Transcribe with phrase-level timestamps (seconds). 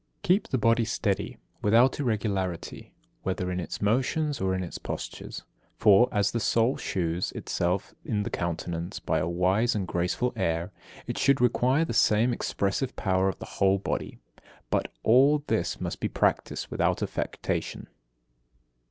[0.23, 0.33] 60.
[0.33, 5.43] Keep the body steady, without irregularity, whether in its motions or in its postures.
[5.77, 10.71] For, as the soul shews itself in the countenance by a wise and graceful air,
[11.05, 14.17] it should require the same expressive power of the whole body.
[14.71, 17.85] But all this must be practised without affectation.